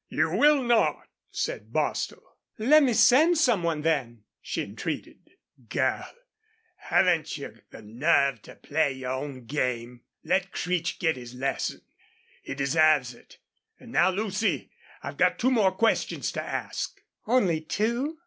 "You 0.09 0.31
will 0.31 0.63
not," 0.63 1.09
said 1.29 1.71
Bostil. 1.71 2.23
"Let 2.57 2.81
me 2.81 2.91
send 2.91 3.37
some 3.37 3.61
one, 3.61 3.81
then," 3.83 4.23
she 4.41 4.63
entreated. 4.63 5.19
"Girl, 5.69 6.11
haven't 6.77 7.37
you 7.37 7.59
the 7.69 7.83
nerve 7.83 8.41
to 8.41 8.55
play 8.55 8.93
your 8.93 9.11
own 9.11 9.45
game? 9.45 10.01
Let 10.23 10.51
Creech 10.53 10.97
get 10.97 11.17
his 11.17 11.35
lesson. 11.35 11.81
He 12.41 12.55
deserves 12.55 13.13
it.... 13.13 13.37
An' 13.79 13.91
now, 13.91 14.09
Lucy, 14.09 14.71
I've 15.03 15.37
two 15.37 15.51
more 15.51 15.71
questions 15.71 16.31
to 16.31 16.41
ask." 16.41 16.99
"Only 17.27 17.61
two?" 17.61 18.17